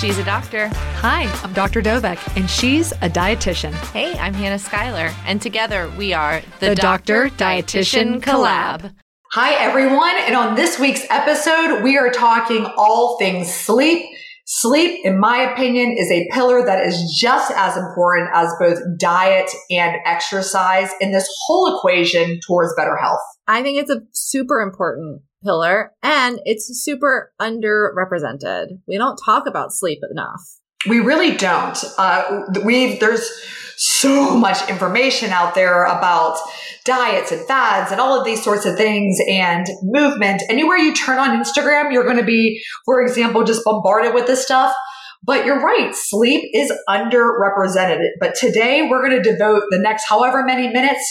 [0.00, 0.68] She's a doctor.
[1.02, 1.82] Hi, I'm Dr.
[1.82, 3.74] Dovek, and she's a dietitian.
[3.92, 8.94] Hey, I'm Hannah Schuyler, and together we are the, the Doctor Dietitian Collab.
[9.32, 14.06] Hi, everyone, and on this week's episode, we are talking all things sleep.
[14.46, 19.50] Sleep, in my opinion, is a pillar that is just as important as both diet
[19.70, 23.20] and exercise in this whole equation towards better health.
[23.46, 28.78] I think it's a super important pillar and it's super underrepresented.
[28.86, 30.40] We don't talk about sleep enough.
[30.88, 31.78] We really don't.
[31.98, 33.30] Uh, we there's
[33.76, 36.38] so much information out there about
[36.84, 40.42] diets and fads and all of these sorts of things and movement.
[40.48, 44.42] Anywhere you turn on Instagram, you're going to be, for example, just bombarded with this
[44.42, 44.74] stuff.
[45.22, 48.06] But you're right, sleep is underrepresented.
[48.20, 51.02] But today we're going to devote the next however many minutes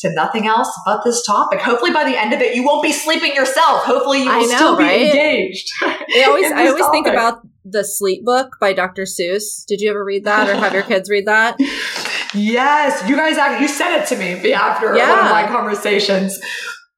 [0.00, 1.60] to nothing else but this topic.
[1.60, 3.84] Hopefully, by the end of it, you won't be sleeping yourself.
[3.84, 5.02] Hopefully, you will know, still be right?
[5.02, 5.70] engaged.
[5.82, 9.02] I always, I always think about the Sleep Book by Dr.
[9.02, 9.64] Seuss.
[9.66, 11.56] Did you ever read that, or have your kids read that?
[12.34, 13.60] yes, you guys.
[13.60, 15.10] You sent it to me after yeah.
[15.10, 16.40] one of my conversations.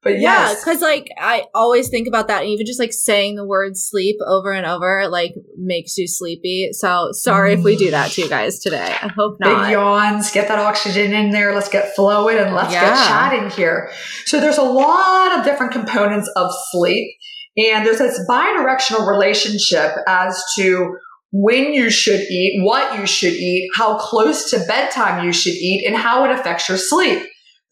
[0.03, 0.21] But yes.
[0.21, 3.77] yeah, because like I always think about that, and even just like saying the word
[3.77, 6.69] sleep over and over like makes you sleepy.
[6.73, 8.31] So sorry if we do that to you mm.
[8.31, 8.93] guys today.
[9.01, 9.67] I hope not.
[9.67, 11.55] Big yawns, get that oxygen in there.
[11.55, 12.81] Let's get flowing and let's yeah.
[12.81, 13.91] get chatting here.
[14.25, 17.07] So there's a lot of different components of sleep,
[17.55, 20.97] and there's this bi-directional relationship as to
[21.31, 25.85] when you should eat, what you should eat, how close to bedtime you should eat,
[25.87, 27.23] and how it affects your sleep.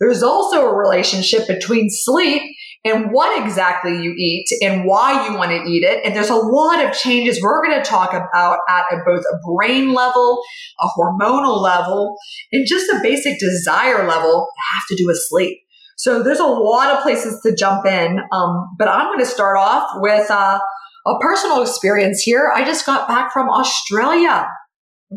[0.02, 2.42] There's also a relationship between sleep
[2.84, 6.04] and what exactly you eat and why you want to eat it.
[6.04, 9.94] And there's a lot of changes we're going to talk about at both a brain
[9.94, 10.42] level,
[10.80, 12.16] a hormonal level,
[12.52, 15.60] and just a basic desire level have to do with sleep.
[15.98, 18.20] So there's a lot of places to jump in.
[18.32, 20.60] Um, but I'm going to start off with uh,
[21.06, 22.52] a personal experience here.
[22.56, 24.50] I just got back from Australia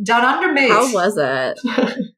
[0.04, 0.68] down under me.
[0.68, 1.58] How was it?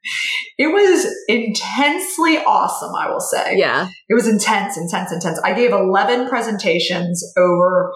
[0.59, 3.57] it was intensely awesome, I will say.
[3.57, 3.89] Yeah.
[4.09, 5.41] It was intense, intense, intense.
[5.45, 7.93] I gave 11 presentations over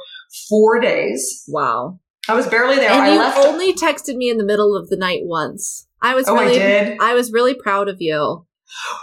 [0.49, 1.45] four days.
[1.49, 1.99] Wow.
[2.29, 2.91] I was barely there.
[2.91, 5.87] And I you left- only texted me in the middle of the night once.
[6.03, 6.99] I was oh, really, I did?
[7.01, 8.47] I was really proud of you.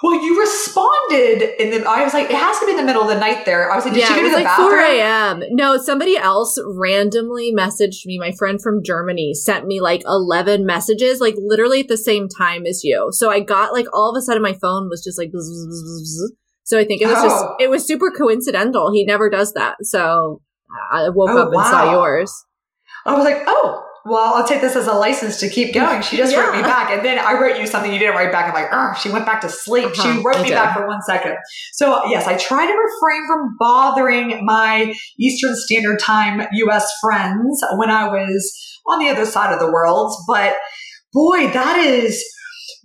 [0.02, 1.90] Well, you responded in the.
[1.90, 3.46] I was like, it has to be in the middle of the night.
[3.46, 4.70] There, I was like, did yeah, you go to the like bathroom?
[4.70, 5.44] Four a.m.
[5.52, 8.18] No, somebody else randomly messaged me.
[8.18, 12.66] My friend from Germany sent me like eleven messages, like literally at the same time
[12.66, 13.10] as you.
[13.12, 15.30] So I got like all of a sudden my phone was just like.
[15.30, 17.24] Bzz, bzz, bzz, so I think it was oh.
[17.24, 18.92] just it was super coincidental.
[18.92, 19.78] He never does that.
[19.84, 20.42] So
[20.92, 22.34] I woke oh, up and saw yours.
[23.06, 26.02] I was like, oh, well, I'll take this as a license to keep going.
[26.02, 26.40] She just yeah.
[26.40, 26.92] wrote me back.
[26.92, 28.48] And then I wrote you something you didn't write back.
[28.48, 29.86] I'm like, she went back to sleep.
[29.86, 30.16] Uh-huh.
[30.16, 31.36] She wrote me back for one second.
[31.74, 37.90] So yes, I try to refrain from bothering my Eastern Standard Time US friends when
[37.90, 40.14] I was on the other side of the world.
[40.28, 40.56] But
[41.14, 42.24] boy, that is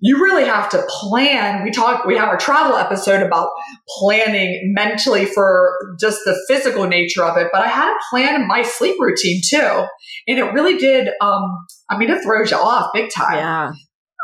[0.02, 1.62] you really have to plan.
[1.62, 3.50] We talk, we have our travel episode about
[3.98, 8.62] planning mentally for just the physical nature of it, but I had to plan my
[8.62, 9.86] sleep routine too.
[10.26, 11.44] And it really did, um,
[11.88, 13.36] I mean, it throws you off big time.
[13.36, 13.72] Yeah.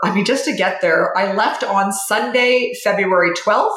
[0.03, 3.71] I mean, just to get there, I left on Sunday, February 12th,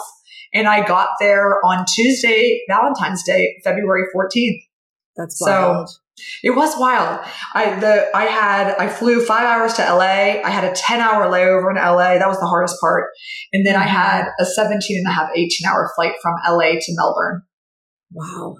[0.55, 4.59] and I got there on Tuesday, Valentine's Day, February 14th.
[5.15, 5.89] That's wild.
[5.89, 5.95] So
[6.43, 7.25] it was wild.
[7.53, 10.41] I the I had I flew five hours to LA.
[10.43, 12.17] I had a 10 hour layover in LA.
[12.17, 13.09] That was the hardest part.
[13.53, 16.95] And then I had a 17 and a half, 18 hour flight from LA to
[16.95, 17.43] Melbourne.
[18.11, 18.55] Wow.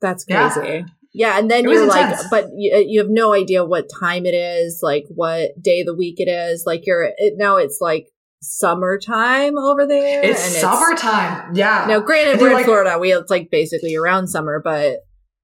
[0.00, 0.60] That's crazy.
[0.64, 0.82] Yeah.
[1.14, 4.32] Yeah, and then you're like, but you, uh, you, have no idea what time it
[4.32, 6.64] is, like what day of the week it is.
[6.66, 8.06] Like you're it, now, it's like
[8.40, 10.24] summertime over there.
[10.24, 11.50] It's summertime.
[11.50, 11.84] It's, yeah.
[11.86, 12.98] Now, granted, we're in like, Florida.
[12.98, 15.00] We it's like basically around summer, but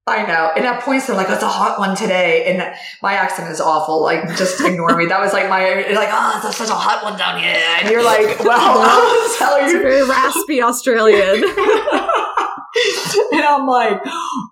[0.09, 0.51] I know.
[0.55, 2.45] And at points they're like, it's a hot one today.
[2.45, 4.01] And my accent is awful.
[4.01, 5.05] Like, just ignore me.
[5.05, 7.61] That was like my, like, oh, it's such a hot one down here.
[7.79, 9.81] And you're like, well, I'll tell you.
[9.81, 11.43] very raspy Australian.
[13.31, 14.05] and I'm like,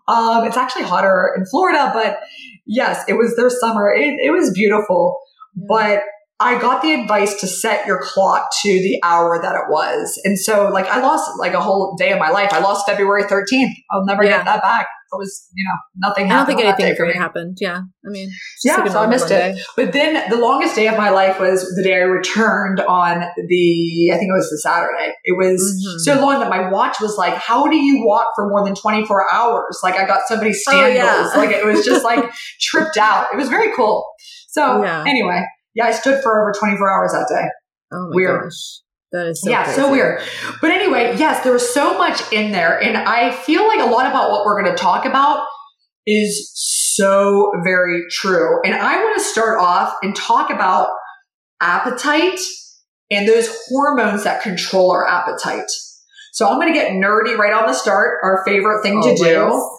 [0.08, 2.20] um, it's actually hotter in Florida, but
[2.66, 3.94] yes, it was their summer.
[3.94, 5.20] It, it was beautiful.
[5.56, 6.04] But
[6.40, 10.22] I got the advice to set your clock to the hour that it was.
[10.24, 12.54] And so like I lost like a whole day of my life.
[12.54, 13.74] I lost February 13th.
[13.90, 14.38] I'll never yeah.
[14.38, 16.34] get that back was, you know, nothing happened.
[16.34, 17.58] I don't think anything great happened.
[17.60, 17.78] Yeah.
[17.78, 18.30] I mean,
[18.64, 19.60] yeah, so I missed it.
[19.76, 24.12] But then the longest day of my life was the day I returned on the,
[24.14, 25.14] I think it was the Saturday.
[25.24, 26.00] It was mm-hmm.
[26.00, 29.34] so long that my watch was like, how do you walk for more than 24
[29.34, 29.80] hours?
[29.84, 31.32] Like I got so many standals.
[31.34, 31.34] Oh, yeah.
[31.36, 32.24] like it was just like
[32.62, 33.28] tripped out.
[33.34, 34.06] It was very cool.
[34.50, 35.04] So yeah.
[35.08, 35.44] anyway,
[35.76, 37.48] yeah, I stood for over 24 hours that day.
[37.94, 38.44] Oh my Weird.
[38.44, 38.82] gosh.
[39.12, 39.80] That is so yeah, crazy.
[39.80, 40.22] so weird.
[40.62, 44.06] But anyway, yes, there was so much in there, and I feel like a lot
[44.06, 45.46] about what we're going to talk about
[46.06, 48.62] is so very true.
[48.64, 50.90] And I want to start off and talk about
[51.62, 52.40] appetite
[53.12, 55.70] and those hormones that control our appetite.
[56.34, 59.20] So I'm going to get nerdy right on the start, our favorite thing Always.
[59.20, 59.77] to do.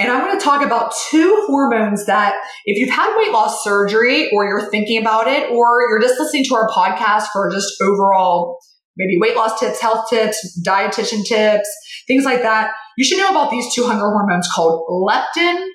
[0.00, 4.30] And I'm going to talk about two hormones that if you've had weight loss surgery
[4.32, 8.58] or you're thinking about it, or you're just listening to our podcast for just overall
[8.96, 11.68] maybe weight loss tips, health tips, dietitian tips,
[12.06, 15.66] things like that, you should know about these two hunger hormones called leptin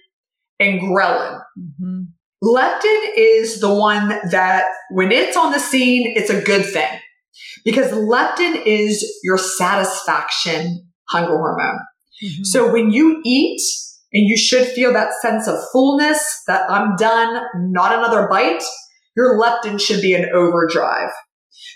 [0.59, 1.39] and ghrelin.
[1.57, 2.01] Mm-hmm.
[2.43, 6.99] Leptin is the one that when it's on the scene, it's a good thing
[7.63, 11.79] because leptin is your satisfaction hunger hormone.
[12.23, 12.43] Mm-hmm.
[12.43, 13.61] So when you eat,
[14.15, 18.63] and you should feel that sense of fullness that I'm done, not another bite.
[19.17, 21.11] Your leptin should be in overdrive.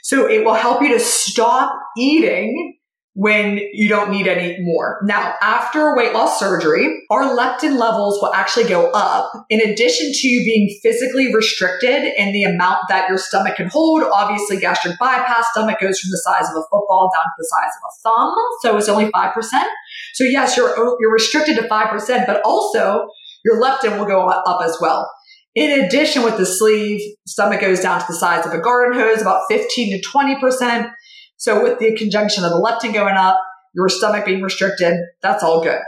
[0.04, 2.79] So it will help you to stop eating
[3.20, 5.02] when you don't need any more.
[5.04, 10.28] Now, after weight loss surgery, our leptin levels will actually go up in addition to
[10.30, 14.04] you being physically restricted in the amount that your stomach can hold.
[14.04, 17.72] Obviously, gastric bypass stomach goes from the size of a football down to the size
[17.76, 18.36] of a thumb.
[18.62, 19.64] So it's only 5%.
[20.14, 23.10] So yes, you're, oh, you're restricted to 5%, but also
[23.44, 25.12] your leptin will go up as well.
[25.56, 29.22] In addition, with the sleeve, stomach goes down to the size of a garden hose,
[29.22, 30.90] about 15 to 20%.
[31.40, 33.40] So with the conjunction of the leptin going up,
[33.74, 35.80] your stomach being restricted, that's all good.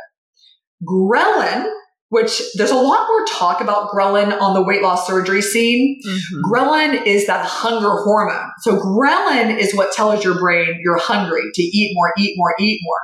[0.88, 1.70] Ghrelin,
[2.08, 6.00] which there's a lot more talk about ghrelin on the weight loss surgery scene.
[6.08, 6.52] Mm-hmm.
[6.52, 8.50] Ghrelin is that hunger hormone.
[8.62, 12.80] So ghrelin is what tells your brain you're hungry to eat more, eat more, eat
[12.84, 13.00] more.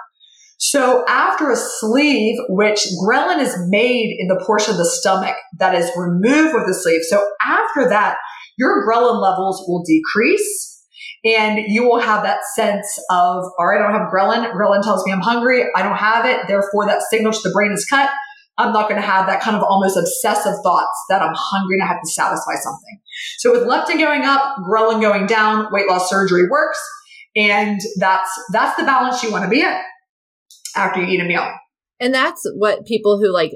[0.57, 5.75] So after a sleeve, which ghrelin is made in the portion of the stomach that
[5.75, 7.01] is removed with the sleeve.
[7.09, 8.17] So after that,
[8.57, 10.76] your ghrelin levels will decrease
[11.25, 14.51] and you will have that sense of, all right, I don't have ghrelin.
[14.53, 15.65] Ghrelin tells me I'm hungry.
[15.75, 16.47] I don't have it.
[16.47, 18.09] Therefore, that signal to the brain is cut.
[18.59, 21.83] I'm not going to have that kind of almost obsessive thoughts that I'm hungry and
[21.83, 22.99] I have to satisfy something.
[23.37, 26.79] So with leptin going up, ghrelin going down, weight loss surgery works.
[27.35, 29.79] And that's, that's the balance you want to be in
[30.75, 31.47] after you eat a meal.
[31.99, 33.51] And that's what people who like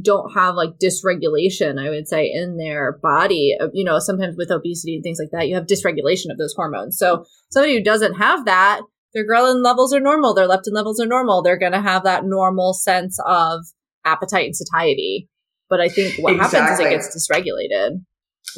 [0.00, 3.56] don't have like dysregulation, I would say, in their body.
[3.60, 6.54] Uh, you know, sometimes with obesity and things like that, you have dysregulation of those
[6.54, 6.96] hormones.
[6.96, 8.80] So somebody who doesn't have that,
[9.12, 11.42] their ghrelin levels are normal, their leptin levels are normal.
[11.42, 13.60] They're going to have that normal sense of
[14.04, 15.28] appetite and satiety.
[15.68, 16.58] But I think what exactly.
[16.58, 18.04] happens is it gets dysregulated.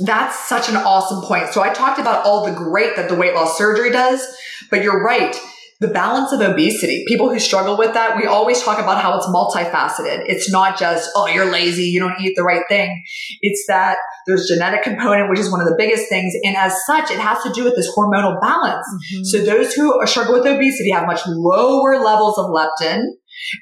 [0.04, 1.48] That's such an awesome point.
[1.48, 4.24] So I talked about all the great that the weight loss surgery does,
[4.70, 5.36] but you're right
[5.84, 7.04] the balance of obesity.
[7.06, 10.24] People who struggle with that, we always talk about how it's multifaceted.
[10.26, 13.02] It's not just, oh, you're lazy, you don't eat the right thing.
[13.42, 16.32] It's that there's genetic component, which is one of the biggest things.
[16.42, 18.86] And as such, it has to do with this hormonal balance.
[18.86, 19.24] Mm-hmm.
[19.24, 23.04] So those who struggle with obesity have much lower levels of leptin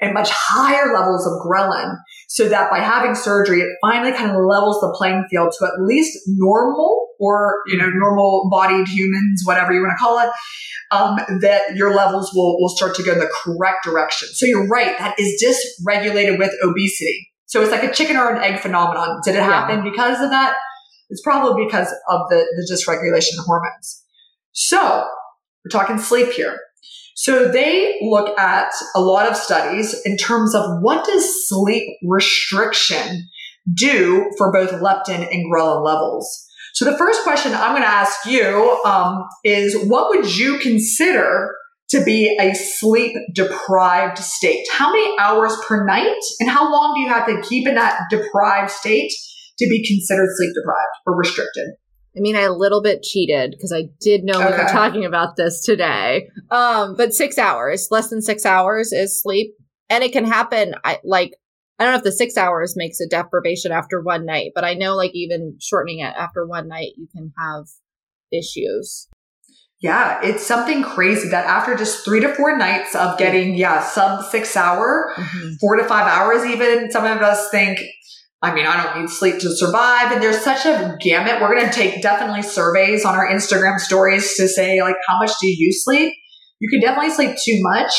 [0.01, 1.97] and much higher levels of ghrelin
[2.32, 5.82] so that by having surgery, it finally kind of levels the playing field to at
[5.84, 10.31] least normal or, you know, normal bodied humans, whatever you want to call it,
[10.93, 14.29] um, that your levels will, will start to go in the correct direction.
[14.32, 14.96] So you're right.
[14.99, 17.29] That is dysregulated with obesity.
[17.44, 19.20] So it's like a chicken or an egg phenomenon.
[19.23, 19.90] Did it happen yeah.
[19.90, 20.56] because of that?
[21.11, 24.02] It's probably because of the, the dysregulation of hormones.
[24.52, 25.07] So
[25.62, 26.59] we're talking sleep here.
[27.14, 33.28] So they look at a lot of studies in terms of what does sleep restriction
[33.75, 36.49] do for both leptin and ghrelin levels.
[36.75, 41.54] So the first question I'm going to ask you um, is, what would you consider
[41.90, 44.64] to be a sleep deprived state?
[44.73, 48.00] How many hours per night, and how long do you have to keep in that
[48.11, 49.12] deprived state
[49.59, 51.75] to be considered sleep deprived or restricted?
[52.16, 54.50] I mean, I a little bit cheated because I did know okay.
[54.50, 56.28] we were talking about this today.
[56.50, 59.54] Um, but six hours, less than six hours is sleep.
[59.88, 60.75] And it can happen.
[60.85, 61.33] I like,
[61.78, 64.75] I don't know if the six hours makes a deprivation after one night, but I
[64.75, 67.64] know like even shortening it after one night, you can have
[68.31, 69.09] issues.
[69.81, 74.25] Yeah, it's something crazy that after just three to four nights of getting, yeah, sub
[74.25, 75.54] six hour, mm-hmm.
[75.61, 77.81] four to five hours, even some of us think
[78.42, 80.11] I mean, I don't need sleep to survive.
[80.11, 81.40] And there's such a gamut.
[81.40, 85.30] We're going to take definitely surveys on our Instagram stories to say, like, how much
[85.40, 86.12] do you sleep?
[86.58, 87.92] You can definitely sleep too much,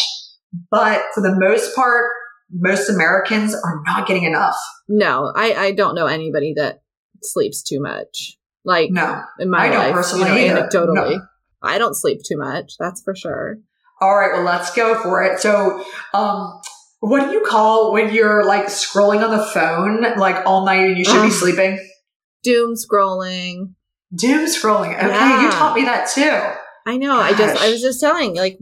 [0.70, 2.12] but for the most part,
[2.52, 4.56] most Americans are not getting enough.
[4.88, 6.82] No, I, I don't know anybody that
[7.22, 8.38] sleeps too much.
[8.66, 11.22] Like, no, in my I life, personally you know, anecdotally, no.
[11.62, 12.74] I don't sleep too much.
[12.80, 13.58] That's for sure.
[14.00, 15.40] All right, well, let's go for it.
[15.40, 15.84] So,
[16.14, 16.62] um,
[17.04, 20.98] what do you call when you're like scrolling on the phone like all night and
[20.98, 21.78] you should be sleeping?
[22.44, 23.74] Doom scrolling.
[24.16, 24.96] Doom scrolling.
[24.96, 25.42] Okay, yeah.
[25.44, 26.40] you taught me that too.
[26.90, 27.18] I know.
[27.18, 27.34] Gosh.
[27.34, 28.58] I just I was just telling like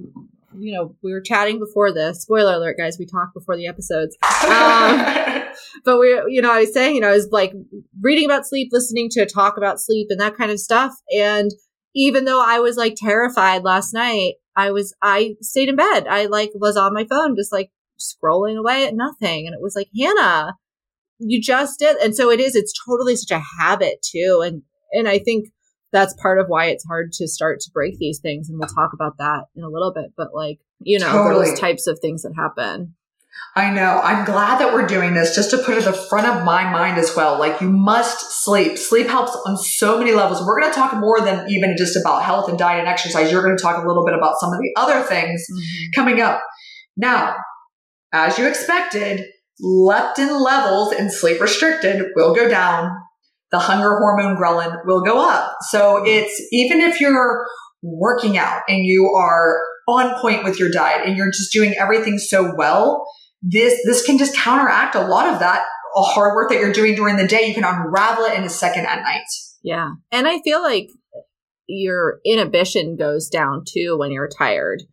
[0.57, 2.23] you know we were chatting before this.
[2.23, 2.97] Spoiler alert, guys.
[2.97, 4.17] We talked before the episodes.
[4.23, 5.43] Um,
[5.85, 7.53] but we, you know, I was saying, you know, I was like
[8.01, 10.95] reading about sleep, listening to talk about sleep and that kind of stuff.
[11.15, 11.51] And
[11.93, 16.07] even though I was like terrified last night, I was, I stayed in bed.
[16.07, 17.69] I like was on my phone, just like
[18.01, 19.45] scrolling away at nothing.
[19.45, 20.55] And it was like, Hannah,
[21.19, 21.97] you just did.
[21.97, 24.41] And so it is, it's totally such a habit too.
[24.43, 25.49] And, and I think
[25.91, 28.49] that's part of why it's hard to start to break these things.
[28.49, 30.11] And we'll talk about that in a little bit.
[30.15, 31.49] But like, you know, totally.
[31.49, 32.95] those types of things that happen.
[33.55, 33.99] I know.
[34.01, 36.69] I'm glad that we're doing this just to put it at the front of my
[36.69, 37.37] mind as well.
[37.37, 38.77] Like you must sleep.
[38.77, 40.41] Sleep helps on so many levels.
[40.41, 43.31] We're going to talk more than even just about health and diet and exercise.
[43.31, 46.01] You're going to talk a little bit about some of the other things mm-hmm.
[46.01, 46.41] coming up.
[46.95, 47.35] Now,
[48.13, 49.25] as you expected,
[49.63, 52.91] leptin levels in sleep restricted will go down.
[53.51, 55.57] The hunger hormone ghrelin will go up.
[55.69, 57.45] So it's even if you're
[57.83, 62.17] working out and you are on point with your diet and you're just doing everything
[62.17, 63.05] so well,
[63.41, 65.63] this this can just counteract a lot of that
[65.95, 67.47] uh, hard work that you're doing during the day.
[67.47, 69.25] You can unravel it in a second at night.
[69.63, 69.91] Yeah.
[70.11, 70.89] And I feel like
[71.67, 74.83] your inhibition goes down too when you're tired.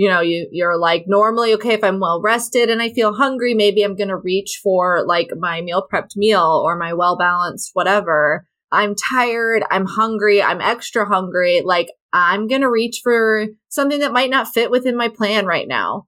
[0.00, 3.52] You know, you you're like normally okay if I'm well rested and I feel hungry,
[3.52, 7.72] maybe I'm going to reach for like my meal prepped meal or my well balanced
[7.74, 8.46] whatever.
[8.72, 14.14] I'm tired, I'm hungry, I'm extra hungry, like I'm going to reach for something that
[14.14, 16.06] might not fit within my plan right now.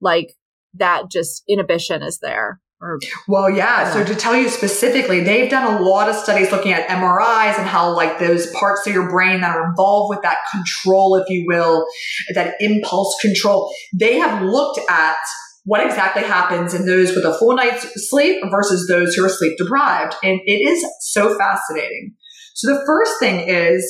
[0.00, 0.32] Like
[0.78, 2.62] that just inhibition is there.
[2.80, 3.92] Or, well, yeah.
[3.92, 7.66] So to tell you specifically, they've done a lot of studies looking at MRIs and
[7.66, 11.46] how like those parts of your brain that are involved with that control, if you
[11.46, 11.86] will,
[12.34, 15.16] that impulse control, they have looked at
[15.64, 19.56] what exactly happens in those with a full night's sleep versus those who are sleep
[19.56, 20.14] deprived.
[20.22, 22.14] And it is so fascinating.
[22.54, 23.82] So the first thing is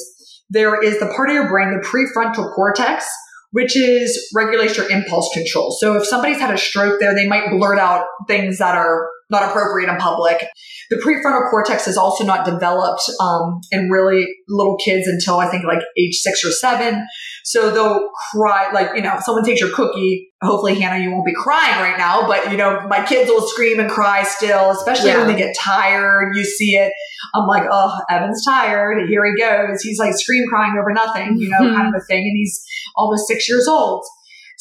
[0.51, 3.09] there is the part of your brain, the prefrontal cortex,
[3.55, 5.71] which is regulates your impulse control.
[5.71, 9.43] So if somebody's had a stroke there, they might blurt out things that are not
[9.43, 10.47] appropriate in public.
[10.91, 15.65] The prefrontal cortex is also not developed um, in really little kids until I think
[15.65, 17.07] like age six or seven.
[17.45, 21.27] So they'll cry, like, you know, if someone takes your cookie, hopefully, Hannah, you won't
[21.27, 25.11] be crying right now, but, you know, my kids will scream and cry still, especially
[25.11, 25.19] yeah.
[25.19, 26.35] when they get tired.
[26.35, 26.93] You see it.
[27.35, 29.09] I'm like, oh, Evan's tired.
[29.09, 29.83] Here he goes.
[29.83, 31.77] He's like scream crying over nothing, you know, mm-hmm.
[31.77, 32.21] kind of a thing.
[32.21, 32.63] And he's
[32.97, 34.05] almost six years old.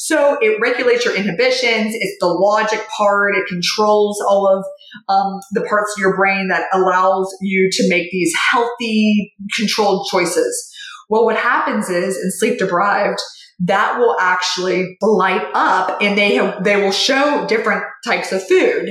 [0.03, 1.95] So it regulates your inhibitions.
[1.97, 3.37] It's the logic part.
[3.37, 4.65] It controls all of
[5.07, 10.69] um, the parts of your brain that allows you to make these healthy, controlled choices.
[11.09, 13.21] Well, what happens is in sleep deprived,
[13.59, 18.89] that will actually light up and they have, they will show different types of food.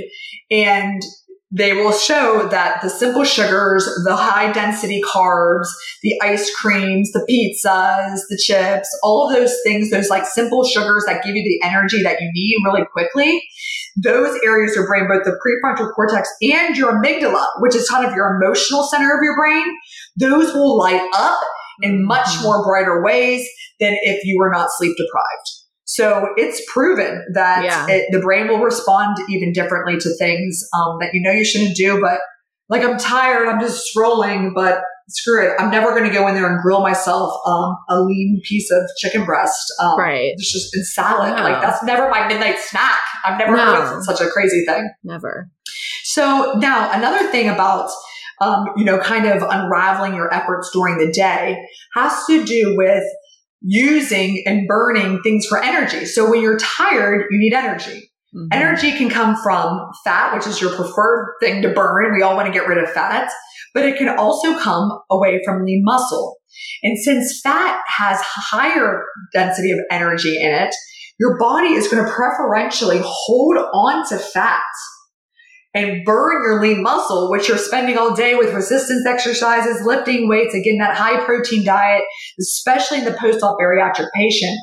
[0.50, 1.02] And
[1.54, 5.66] they will show that the simple sugars, the high density carbs,
[6.02, 11.04] the ice creams, the pizzas, the chips, all of those things, those like simple sugars
[11.06, 13.42] that give you the energy that you need really quickly,
[14.02, 18.06] those areas of your brain, both the prefrontal cortex and your amygdala, which is kind
[18.06, 19.66] of your emotional center of your brain,
[20.16, 21.38] those will light up
[21.82, 22.44] in much mm-hmm.
[22.44, 23.46] more brighter ways
[23.78, 25.61] than if you were not sleep deprived.
[25.92, 27.86] So it's proven that yeah.
[27.86, 31.76] it, the brain will respond even differently to things um, that you know you shouldn't
[31.76, 32.00] do.
[32.00, 32.20] But
[32.70, 34.80] like I'm tired, I'm just scrolling, but
[35.10, 35.52] screw it.
[35.58, 38.80] I'm never going to go in there and grill myself um, a lean piece of
[38.96, 39.70] chicken breast.
[39.82, 40.32] Um, right.
[40.32, 41.36] It's just in salad.
[41.36, 41.42] No.
[41.42, 42.98] Like that's never my midnight snack.
[43.26, 43.62] I've never no.
[43.62, 44.90] heard of such a crazy thing.
[45.04, 45.50] Never.
[46.04, 47.90] So now another thing about
[48.40, 51.56] um, you know, kind of unraveling your efforts during the day
[51.94, 53.04] has to do with
[53.62, 56.04] using and burning things for energy.
[56.06, 58.10] So when you're tired, you need energy.
[58.34, 58.48] Mm-hmm.
[58.52, 62.14] Energy can come from fat, which is your preferred thing to burn.
[62.14, 63.30] We all want to get rid of fat,
[63.74, 66.36] but it can also come away from lean muscle.
[66.82, 70.74] And since fat has higher density of energy in it,
[71.20, 74.62] your body is going to preferentially hold on to fat
[75.74, 80.54] and burn your lean muscle, which you're spending all day with resistance exercises, lifting weights,
[80.54, 82.02] again, that high protein diet,
[82.38, 84.58] especially in the post-op bariatric patient,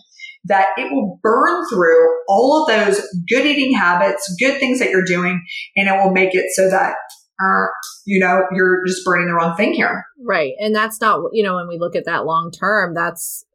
[0.46, 5.04] that it will burn through all of those good eating habits, good things that you're
[5.04, 5.42] doing,
[5.76, 6.96] and it will make it so that
[7.42, 7.68] uh,
[8.06, 10.04] you know, you're just burning the wrong thing here.
[10.26, 10.54] Right.
[10.60, 13.46] And that's not, you know, when we look at that long term, that's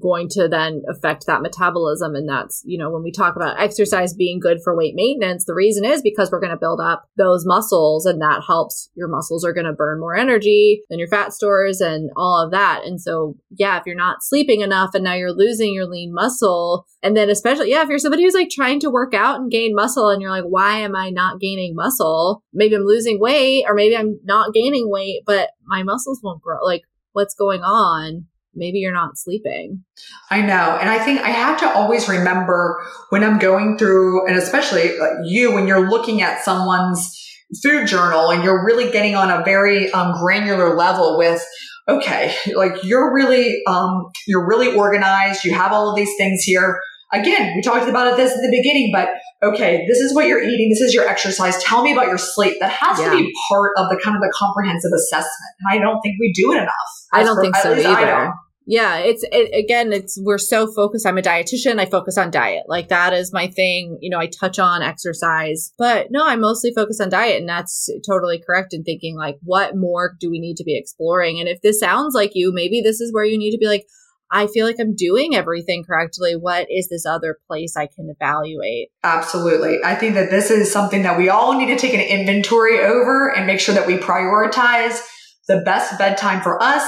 [0.00, 2.14] going to then affect that metabolism.
[2.14, 5.54] And that's, you know, when we talk about exercise being good for weight maintenance, the
[5.54, 9.44] reason is because we're going to build up those muscles and that helps your muscles
[9.44, 12.82] are going to burn more energy than your fat stores and all of that.
[12.84, 16.86] And so, yeah, if you're not sleeping enough and now you're losing your lean muscle,
[17.02, 19.74] and then especially, yeah, if you're somebody who's like trying to work out and gain
[19.74, 22.42] muscle and you're like, why am I not gaining muscle?
[22.52, 26.64] Maybe I'm losing weight or maybe I'm not gaining weight, but my muscles won't grow.
[26.64, 26.82] Like,
[27.12, 28.26] what's going on?
[28.54, 29.84] Maybe you're not sleeping.
[30.30, 30.78] I know.
[30.80, 35.52] And I think I have to always remember when I'm going through, and especially you,
[35.52, 37.20] when you're looking at someone's
[37.62, 41.44] food journal and you're really getting on a very um, granular level with
[41.88, 46.80] okay like you're really um, you're really organized you have all of these things here
[47.14, 49.08] again we talked about this in the beginning but
[49.42, 52.56] okay this is what you're eating this is your exercise tell me about your sleep
[52.60, 53.10] that has yeah.
[53.10, 56.32] to be part of the kind of the comprehensive assessment and i don't think we
[56.32, 56.74] do it enough
[57.12, 58.32] i don't for, think so either
[58.66, 61.06] yeah, it's it, again, it's we're so focused.
[61.06, 61.78] I'm a dietitian.
[61.78, 62.64] I focus on diet.
[62.66, 63.98] Like that is my thing.
[64.00, 67.90] You know, I touch on exercise, but no, I mostly focus on diet, and that's
[68.06, 71.40] totally correct in thinking like, what more do we need to be exploring?
[71.40, 73.84] And if this sounds like you, maybe this is where you need to be like,
[74.34, 76.34] I feel like I'm doing everything correctly.
[76.34, 78.88] What is this other place I can evaluate?
[79.04, 79.78] Absolutely.
[79.84, 83.28] I think that this is something that we all need to take an inventory over
[83.28, 85.00] and make sure that we prioritize
[85.46, 86.84] the best bedtime for us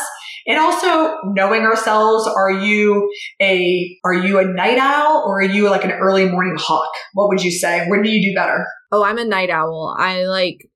[0.48, 5.68] and also knowing ourselves are you a are you a night owl or are you
[5.68, 9.04] like an early morning hawk what would you say when do you do better oh
[9.04, 10.70] i'm a night owl i like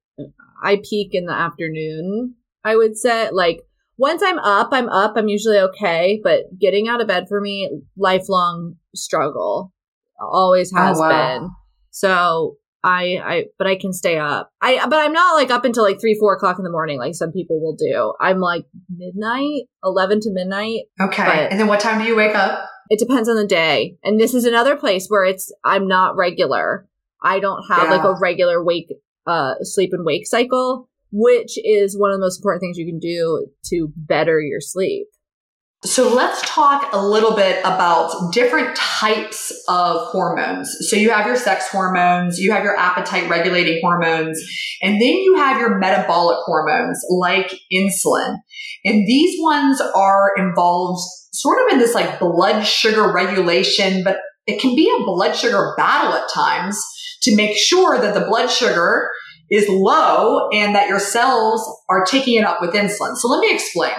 [0.63, 2.35] i peak in the afternoon
[2.65, 3.61] i would say like
[4.01, 7.71] once i'm up i'm up i'm usually okay but getting out of bed for me
[7.97, 9.73] lifelong struggle
[10.21, 11.39] always has oh, wow.
[11.39, 11.51] been
[11.91, 14.51] so I, I, but I can stay up.
[14.63, 17.15] I, but I'm not like up until like three, four o'clock in the morning, like
[17.15, 18.15] some people will do.
[18.21, 20.85] I'm like midnight, 11 to midnight.
[20.99, 21.49] Okay.
[21.51, 22.67] And then what time do you wake up?
[22.89, 23.99] It depends on the day.
[24.03, 26.89] And this is another place where it's, I'm not regular.
[27.23, 27.97] I don't have yeah.
[27.97, 28.95] like a regular wake,
[29.27, 32.99] uh, sleep and wake cycle, which is one of the most important things you can
[32.99, 35.07] do to better your sleep.
[35.83, 40.71] So let's talk a little bit about different types of hormones.
[40.91, 44.39] So you have your sex hormones, you have your appetite regulating hormones,
[44.83, 48.37] and then you have your metabolic hormones like insulin.
[48.85, 51.01] And these ones are involved
[51.33, 55.73] sort of in this like blood sugar regulation, but it can be a blood sugar
[55.79, 56.79] battle at times
[57.23, 59.11] to make sure that the blood sugar
[59.51, 63.17] is low and that your cells are taking it up with insulin.
[63.17, 63.95] So let me explain.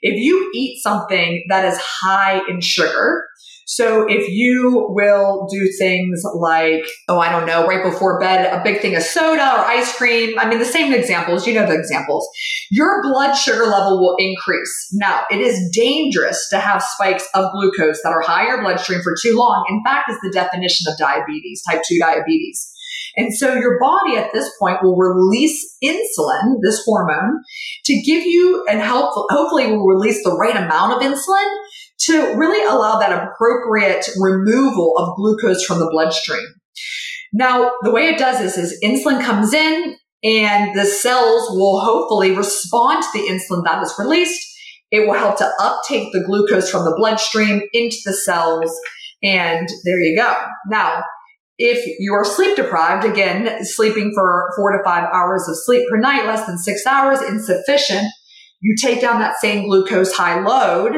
[0.00, 3.24] If you eat something that is high in sugar,
[3.70, 8.64] so if you will do things like, oh, I don't know, right before bed, a
[8.64, 10.38] big thing of soda or ice cream.
[10.38, 12.26] I mean, the same examples, you know the examples.
[12.70, 14.88] Your blood sugar level will increase.
[14.92, 19.02] Now, it is dangerous to have spikes of glucose that are high in your bloodstream
[19.02, 19.66] for too long.
[19.68, 22.72] In fact, is the definition of diabetes, type 2 diabetes.
[23.18, 27.42] And so your body at this point will release insulin, this hormone,
[27.84, 31.56] to give you and help, hopefully will release the right amount of insulin
[32.02, 36.46] to really allow that appropriate removal of glucose from the bloodstream.
[37.32, 42.30] Now, the way it does this is insulin comes in and the cells will hopefully
[42.30, 44.46] respond to the insulin that is released.
[44.92, 48.72] It will help to uptake the glucose from the bloodstream into the cells.
[49.24, 50.34] And there you go.
[50.68, 51.02] Now,
[51.58, 55.98] if you are sleep deprived, again, sleeping for four to five hours of sleep per
[55.98, 58.06] night, less than six hours, insufficient,
[58.60, 60.94] you take down that same glucose high load,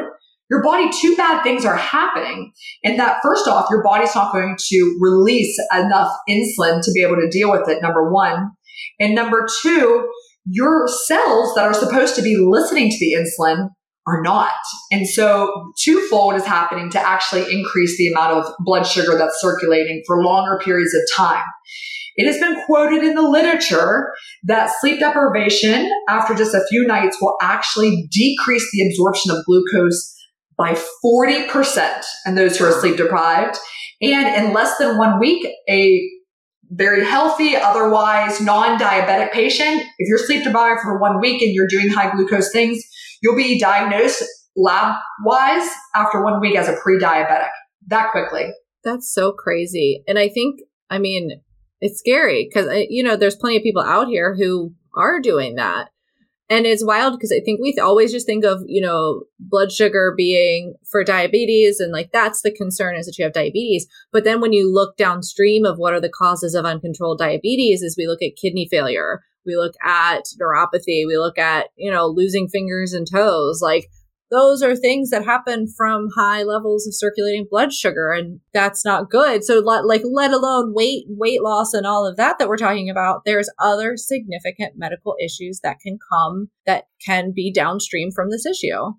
[0.50, 2.52] your body, two bad things are happening.
[2.84, 7.16] And that first off, your body's not going to release enough insulin to be able
[7.16, 8.50] to deal with it, number one.
[8.98, 10.10] And number two,
[10.44, 13.68] your cells that are supposed to be listening to the insulin
[14.06, 14.52] are not.
[14.90, 20.02] And so twofold is happening to actually increase the amount of blood sugar that's circulating
[20.06, 21.44] for longer periods of time.
[22.16, 24.12] It has been quoted in the literature
[24.44, 30.16] that sleep deprivation after just a few nights will actually decrease the absorption of glucose
[30.58, 33.56] by 40% in those who are sleep deprived.
[34.02, 36.06] And in less than one week, a
[36.70, 41.88] very healthy, otherwise non-diabetic patient, if you're sleep deprived for one week and you're doing
[41.88, 42.82] high glucose things,
[43.20, 44.24] you'll be diagnosed
[44.56, 47.50] lab wise after one week as a pre-diabetic
[47.86, 48.52] that quickly.
[48.84, 50.02] That's so crazy.
[50.06, 51.42] And I think, I mean,
[51.80, 55.88] it's scary because, you know, there's plenty of people out here who are doing that.
[56.48, 60.12] And it's wild because I think we always just think of, you know, blood sugar
[60.16, 63.86] being for diabetes and like that's the concern is that you have diabetes.
[64.12, 67.96] But then when you look downstream of what are the causes of uncontrolled diabetes is
[67.96, 72.48] we look at kidney failure, we look at neuropathy, we look at, you know, losing
[72.48, 73.60] fingers and toes.
[73.62, 73.88] Like
[74.30, 79.10] those are things that happen from high levels of circulating blood sugar and that's not
[79.10, 79.42] good.
[79.42, 83.22] So like let alone weight weight loss and all of that that we're talking about
[83.24, 88.92] there's other significant medical issues that can come that can be downstream from this issue.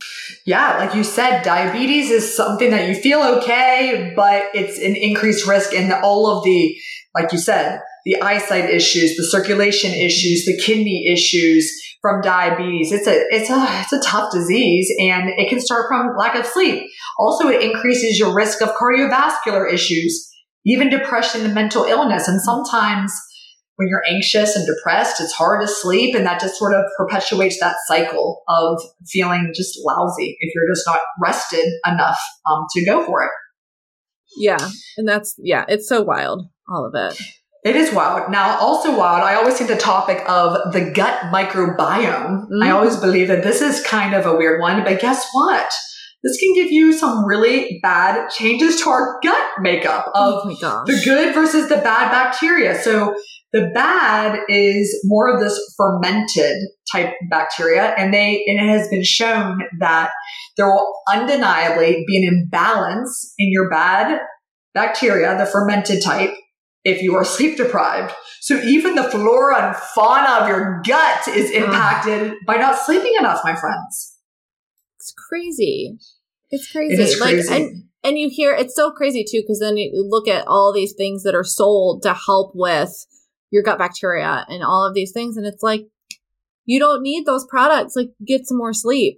[0.45, 5.47] Yeah like you said diabetes is something that you feel okay but it's an increased
[5.47, 6.75] risk in all of the
[7.15, 12.91] like you said the eyesight issues the circulation issues the kidney issues from diabetes.
[12.91, 16.45] It's a, it's a, it's a tough disease and it can start from lack of
[16.45, 16.83] sleep.
[17.19, 20.27] Also, it increases your risk of cardiovascular issues,
[20.65, 22.27] even depression and mental illness.
[22.27, 23.13] And sometimes
[23.75, 26.15] when you're anxious and depressed, it's hard to sleep.
[26.15, 30.87] And that just sort of perpetuates that cycle of feeling just lousy if you're just
[30.87, 33.31] not rested enough um, to go for it.
[34.37, 34.69] Yeah.
[34.97, 37.21] And that's, yeah, it's so wild, all of it.
[37.63, 38.31] It is wild.
[38.31, 42.47] Now, also wild, I always see the topic of the gut microbiome.
[42.47, 42.63] Mm.
[42.63, 45.71] I always believe that this is kind of a weird one, but guess what?
[46.23, 51.01] This can give you some really bad changes to our gut makeup of oh the
[51.03, 52.79] good versus the bad bacteria.
[52.79, 53.15] So
[53.53, 56.57] the bad is more of this fermented
[56.91, 60.11] type bacteria, and they and it has been shown that
[60.57, 64.19] there will undeniably be an imbalance in your bad
[64.75, 66.31] bacteria, the fermented type,
[66.83, 68.13] if you are sleep deprived.
[68.39, 73.41] So even the flora and fauna of your gut is impacted by not sleeping enough,
[73.43, 74.17] my friends.
[74.99, 75.97] It's crazy.
[76.49, 76.93] It's crazy.
[76.93, 77.49] It is crazy.
[77.49, 80.73] Like, and, and you hear it's so crazy too, because then you look at all
[80.73, 83.05] these things that are sold to help with
[83.51, 85.87] your gut bacteria and all of these things, and it's like
[86.65, 87.95] you don't need those products.
[87.95, 89.17] Like, get some more sleep.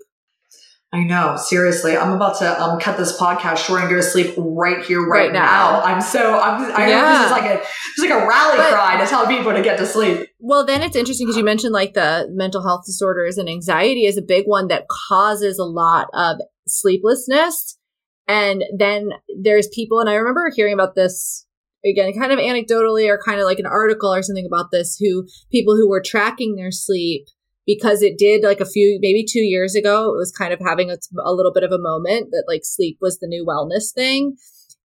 [0.93, 1.37] I know.
[1.37, 5.01] Seriously, I'm about to um, cut this podcast short and go to sleep right here,
[5.01, 5.79] right, right now.
[5.79, 5.81] now.
[5.81, 6.39] I'm so.
[6.39, 6.71] I'm.
[6.71, 7.17] I yeah.
[7.17, 7.61] this is like a.
[7.61, 10.29] It's like a rally but, cry to tell people to get to sleep.
[10.39, 14.17] Well, then it's interesting because you mentioned like the mental health disorders and anxiety is
[14.17, 17.79] a big one that causes a lot of sleeplessness.
[18.27, 19.09] And then
[19.41, 21.47] there's people, and I remember hearing about this
[21.83, 25.25] again, kind of anecdotally or kind of like an article or something about this, who
[25.51, 27.25] people who were tracking their sleep
[27.65, 30.89] because it did like a few, maybe two years ago, it was kind of having
[30.89, 34.35] a, a little bit of a moment that like sleep was the new wellness thing.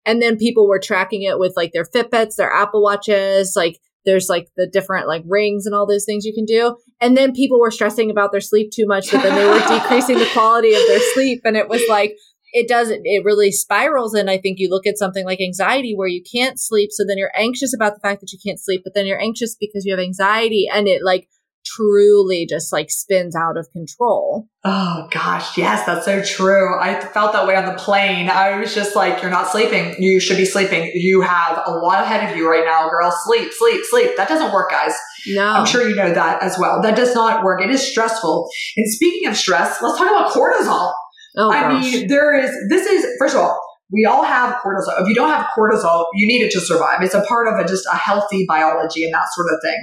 [0.04, 4.28] And then people were tracking it with like their Fitbits, their Apple Watches, like there's
[4.28, 6.76] like the different like rings and all those things you can do.
[7.00, 10.18] And then people were stressing about their sleep too much, but then they were decreasing
[10.18, 11.40] the quality of their sleep.
[11.44, 12.14] And it was like,
[12.52, 14.14] it doesn't, it really spirals.
[14.14, 16.90] And I think you look at something like anxiety where you can't sleep.
[16.92, 19.56] So then you're anxious about the fact that you can't sleep, but then you're anxious
[19.58, 21.28] because you have anxiety and it like
[21.66, 24.48] truly just like spins out of control.
[24.64, 26.78] Oh gosh, yes, that's so true.
[26.80, 28.28] I felt that way on the plane.
[28.28, 29.94] I was just like, you're not sleeping.
[29.98, 30.90] You should be sleeping.
[30.94, 33.12] You have a lot ahead of you right now, girl.
[33.24, 34.16] Sleep, sleep, sleep.
[34.16, 34.94] That doesn't work, guys.
[35.28, 35.46] No.
[35.46, 36.80] I'm sure you know that as well.
[36.82, 37.62] That does not work.
[37.62, 38.48] It is stressful.
[38.76, 40.92] And speaking of stress, let's talk about cortisol.
[41.36, 41.82] Oh, I gosh.
[41.82, 43.60] mean, there is, this is, first of all,
[43.92, 45.00] we all have cortisol.
[45.00, 47.02] If you don't have cortisol, you need it to survive.
[47.02, 49.78] It's a part of a, just a healthy biology and that sort of thing.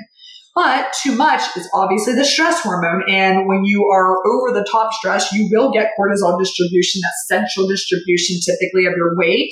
[0.55, 3.03] But too much is obviously the stress hormone.
[3.09, 7.67] And when you are over the top stress, you will get cortisol distribution, that central
[7.67, 9.51] distribution typically of your weight.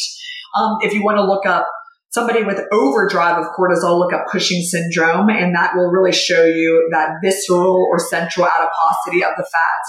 [0.59, 1.65] Um, if you want to look up
[2.09, 6.87] somebody with overdrive of cortisol, look up Cushing syndrome, and that will really show you
[6.91, 9.83] that visceral or central adiposity of the fat.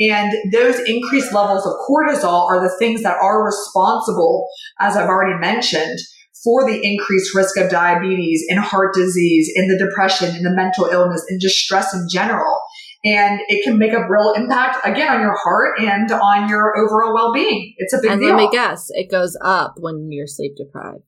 [0.00, 4.48] And those increased levels of cortisol are the things that are responsible,
[4.80, 5.98] as I've already mentioned,
[6.44, 10.86] for the increased risk of diabetes and heart disease and the depression and the mental
[10.86, 12.60] illness and just stress in general.
[13.04, 17.14] And it can make a real impact again on your heart and on your overall
[17.14, 17.74] well being.
[17.76, 18.30] It's a big and deal.
[18.30, 21.02] let me guess, it goes up when you're sleep deprived.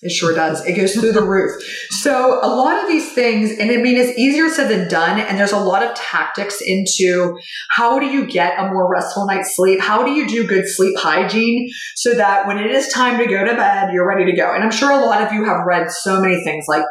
[0.00, 0.64] It sure does.
[0.64, 1.60] It goes through the roof.
[1.90, 5.18] So a lot of these things, and I mean, it's easier said than done.
[5.18, 7.36] And there's a lot of tactics into
[7.70, 9.80] how do you get a more restful night's sleep?
[9.80, 13.44] How do you do good sleep hygiene so that when it is time to go
[13.44, 14.54] to bed, you're ready to go?
[14.54, 16.84] And I'm sure a lot of you have read so many things like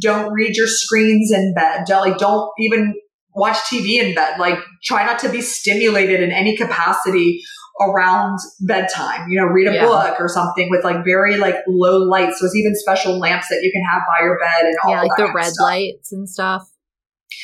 [0.00, 1.84] don't read your screens in bed.
[1.90, 2.94] Like don't even
[3.34, 4.38] watch TV in bed.
[4.38, 7.42] Like try not to be stimulated in any capacity
[7.80, 9.84] around bedtime, you know, read a yeah.
[9.84, 12.38] book or something with like very like low lights.
[12.38, 15.02] So there's even special lamps that you can have by your bed and all Yeah,
[15.02, 16.70] like the red lights and stuff.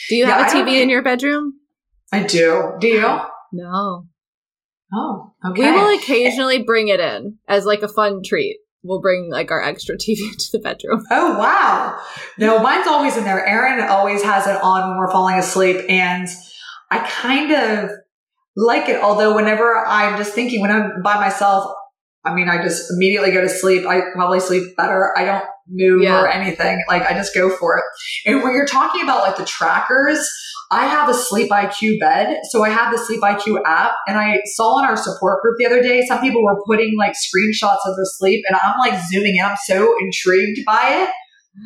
[0.08, 1.54] Do you yeah, have a TV in your bedroom?
[2.12, 2.74] I do.
[2.80, 3.20] Do you?
[3.52, 4.06] No.
[4.94, 5.60] Oh, okay.
[5.60, 8.58] We will occasionally bring it in as like a fun treat.
[8.84, 11.02] We'll bring like our extra TV into the bedroom.
[11.10, 12.00] Oh wow!
[12.38, 13.44] No, mine's always in there.
[13.44, 16.28] Erin always has it on when we're falling asleep, and
[16.92, 17.90] I kind of
[18.56, 19.00] like it.
[19.00, 21.72] Although whenever I'm just thinking when I'm by myself,
[22.24, 23.86] I mean, I just immediately go to sleep.
[23.86, 25.16] I probably sleep better.
[25.16, 26.20] I don't move yeah.
[26.20, 26.82] or anything.
[26.88, 27.84] Like I just go for it.
[28.26, 30.28] And when you're talking about like the trackers,
[30.72, 32.38] I have a sleep IQ bed.
[32.50, 35.66] So I have the sleep IQ app and I saw in our support group the
[35.66, 39.36] other day, some people were putting like screenshots of their sleep and I'm like zooming
[39.36, 39.44] in.
[39.44, 41.10] I'm so intrigued by it.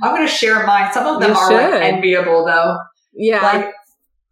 [0.03, 0.93] I'm going to share mine.
[0.93, 1.71] Some of them you are should.
[1.73, 2.79] like enviable though.
[3.13, 3.43] Yeah.
[3.43, 3.73] Like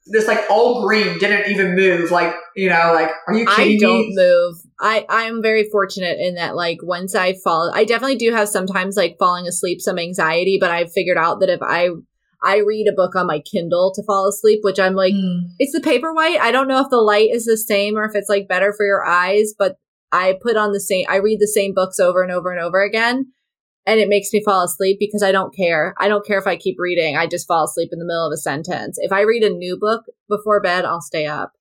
[0.06, 2.10] this like all green didn't even move.
[2.10, 4.56] Like, you know, like, are you kidding I don't move.
[4.80, 8.48] I, I am very fortunate in that like once I fall, I definitely do have
[8.48, 11.90] sometimes like falling asleep, some anxiety, but I've figured out that if I,
[12.42, 15.42] I read a book on my Kindle to fall asleep, which I'm like, mm.
[15.58, 16.40] it's the Paperwhite.
[16.40, 18.84] I don't know if the light is the same or if it's like better for
[18.84, 19.76] your eyes, but
[20.10, 22.82] I put on the same, I read the same books over and over and over
[22.82, 23.32] again.
[23.86, 25.94] and it makes me fall asleep because I don't care.
[25.98, 27.16] I don't care if I keep reading.
[27.16, 28.96] I just fall asleep in the middle of a sentence.
[29.00, 31.52] If I read a new book before bed, I'll stay up.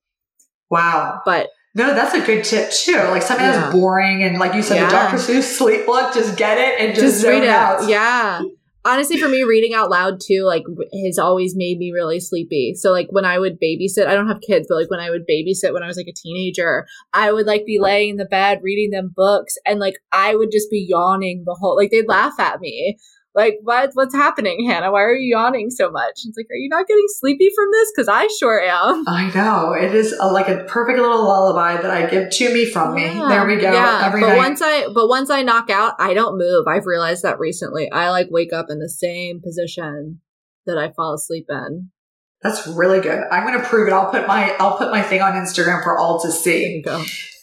[0.72, 1.22] Wow.
[1.26, 2.96] But no, that's a good tip too.
[2.96, 3.60] Like something Yeah.
[3.60, 4.86] that's boring and like you said, Yeah.
[4.88, 5.18] the Dr.
[5.18, 7.50] Seuss sleep book, just get it and just, just read it.
[7.50, 7.88] out.
[7.88, 8.42] Yeah.
[8.84, 10.64] Honestly, for me, reading out loud too, like
[11.06, 12.74] has always made me really sleepy.
[12.76, 15.22] So like when I would babysit, I don't have kids, but like when I would
[15.30, 18.60] babysit when I was like a teenager, I would like be laying in the bed
[18.64, 22.34] reading them books and like I would just be yawning the whole like they'd laugh
[22.40, 22.98] at me.
[23.34, 24.92] Like, what what's happening, Hannah?
[24.92, 26.22] Why are you yawning so much?
[26.26, 27.90] It's like, are you not getting sleepy from this?
[27.96, 29.06] Because I sure am.
[29.08, 29.74] I know.
[29.74, 33.06] It is a, like a perfect little lullaby that I give to me from me.
[33.06, 33.28] Yeah.
[33.30, 33.72] There we go.
[33.72, 34.38] Yeah, Every but night.
[34.38, 36.66] once I but once I knock out, I don't move.
[36.68, 37.90] I've realized that recently.
[37.92, 40.20] I like wake up in the same position
[40.66, 41.90] that I fall asleep in.
[42.42, 43.24] That's really good.
[43.32, 43.94] I'm going to prove it.
[43.94, 46.84] I'll put my I'll put my thing on Instagram for all to see.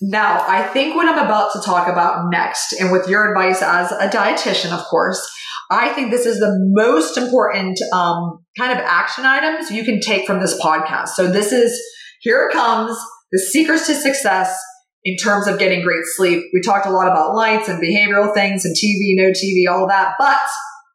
[0.01, 3.91] Now, I think what I'm about to talk about next, and with your advice as
[3.93, 5.25] a dietitian, of course,
[5.71, 10.27] I think this is the most important um, kind of action items you can take
[10.27, 11.09] from this podcast.
[11.09, 11.79] So this is
[12.21, 12.97] here it comes
[13.33, 14.59] the secrets to success
[15.05, 16.45] in terms of getting great sleep.
[16.53, 20.15] We talked a lot about lights and behavioral things and TV, no TV, all that.
[20.19, 20.41] But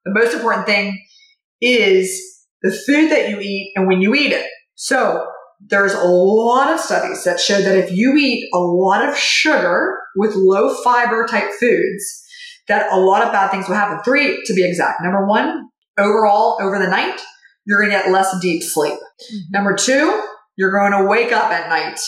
[0.05, 0.99] the most important thing
[1.61, 2.21] is
[2.61, 4.47] the food that you eat and when you eat it.
[4.75, 5.27] So
[5.69, 9.99] there's a lot of studies that show that if you eat a lot of sugar
[10.15, 12.22] with low fiber type foods,
[12.67, 13.99] that a lot of bad things will happen.
[14.03, 15.01] Three to be exact.
[15.01, 17.19] Number one, overall over the night,
[17.65, 18.93] you're going to get less deep sleep.
[18.93, 19.51] Mm-hmm.
[19.51, 20.23] Number two,
[20.55, 21.99] you're going to wake up at night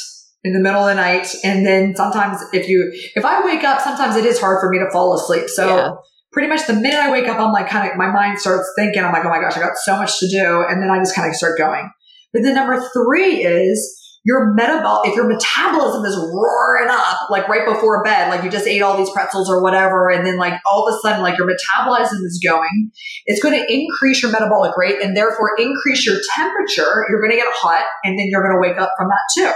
[0.44, 1.34] in the middle of the night.
[1.44, 4.80] And then sometimes if you, if I wake up, sometimes it is hard for me
[4.80, 5.50] to fall asleep.
[5.50, 5.92] So Yeah.
[6.32, 9.04] pretty much the minute I wake up, I'm like kind of, my mind starts thinking,
[9.04, 10.64] I'm like, oh my gosh, I got so much to do.
[10.70, 11.90] And then I just kind of start going.
[12.32, 17.66] But then number three is your metabol, if your metabolism is roaring up, like right
[17.66, 20.10] before bed, like you just ate all these pretzels or whatever.
[20.10, 22.92] And then like all of a sudden, like your metabolism is going,
[23.28, 27.06] it's going to increase your metabolic rate and therefore increase your temperature.
[27.08, 29.52] You're going to get hot and then you're going to wake up from that too.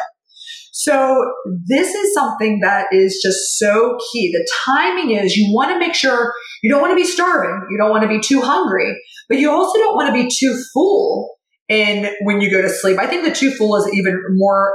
[0.72, 1.34] So
[1.68, 4.32] this is something that is just so key.
[4.32, 7.68] The timing is you want to make sure you don't want to be starving.
[7.72, 8.96] You don't want to be too hungry,
[9.28, 11.39] but you also don't want to be too full.
[11.70, 14.74] And when you go to sleep, I think the too full is even more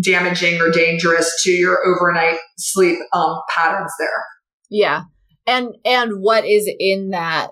[0.00, 4.24] damaging or dangerous to your overnight sleep um, patterns there.
[4.70, 5.04] Yeah.
[5.46, 7.48] And and what is in that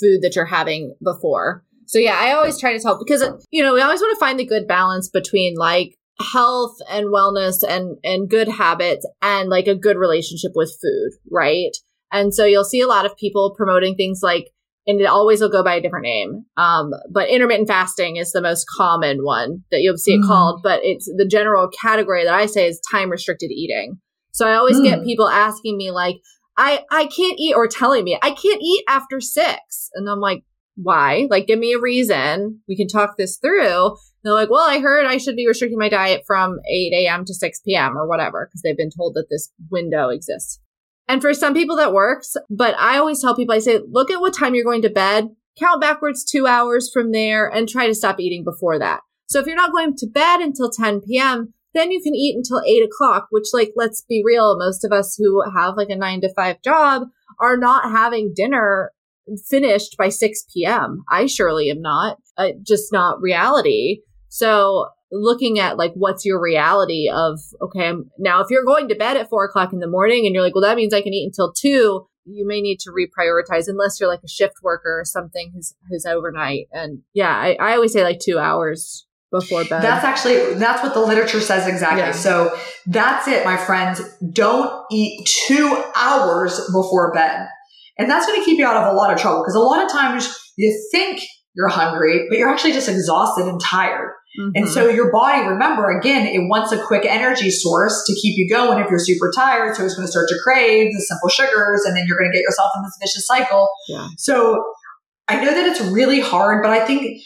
[0.00, 1.64] food that you're having before.
[1.86, 4.38] So yeah, I always try to tell because you know, we always want to find
[4.38, 5.96] the good balance between like
[6.32, 11.76] health and wellness and and good habits and like a good relationship with food, right?
[12.10, 14.50] And so you'll see a lot of people promoting things like
[14.86, 16.44] and it always will go by a different name.
[16.56, 20.26] Um, but intermittent fasting is the most common one that you'll see it Mm.
[20.26, 24.00] called, but it's the general category that I say is time restricted eating.
[24.32, 25.04] So I always get Mm.
[25.04, 26.16] people asking me like,
[26.56, 29.90] I, I can't eat or telling me I can't eat after six.
[29.94, 30.42] And I'm like,
[30.76, 31.26] why?
[31.30, 32.60] Like, give me a reason.
[32.66, 33.86] We can talk this through.
[33.88, 37.24] And they're like, well, I heard I should be restricting my diet from 8 a.m.
[37.26, 37.96] to 6 p.m.
[37.96, 40.60] or whatever, because they've been told that this window exists.
[41.08, 44.20] And for some people that works, but I always tell people, I say, look at
[44.20, 47.94] what time you're going to bed, count backwards two hours from there and try to
[47.94, 49.00] stop eating before that.
[49.26, 52.62] So if you're not going to bed until 10 p.m., then you can eat until
[52.66, 54.58] eight o'clock, which like, let's be real.
[54.58, 57.04] Most of us who have like a nine to five job
[57.40, 58.92] are not having dinner
[59.48, 61.04] finished by 6 p.m.
[61.10, 64.02] I surely am not, uh, just not reality.
[64.28, 68.94] So looking at like, what's your reality of, okay, I'm, now if you're going to
[68.94, 71.12] bed at four o'clock in the morning and you're like, well, that means I can
[71.12, 75.04] eat until two, you may need to reprioritize unless you're like a shift worker or
[75.04, 76.68] something who's, who's overnight.
[76.72, 79.82] And yeah, I, I always say like two hours before bed.
[79.82, 82.02] That's actually that's what the literature says exactly.
[82.02, 82.12] Yeah.
[82.12, 84.00] So that's it, my friends.
[84.32, 87.48] Don't eat two hours before bed.
[87.98, 89.84] And that's going to keep you out of a lot of trouble because a lot
[89.84, 91.22] of times you think
[91.54, 94.12] you're hungry, but you're actually just exhausted and tired.
[94.54, 94.68] And Mhm.
[94.72, 98.82] so your body, remember, again, it wants a quick energy source to keep you going
[98.82, 99.76] if you're super tired.
[99.76, 102.36] So it's going to start to crave the simple sugars and then you're going to
[102.36, 103.68] get yourself in this vicious cycle.
[103.88, 104.08] Yeah.
[104.16, 104.62] So
[105.28, 107.20] I know that it's really hard, but I think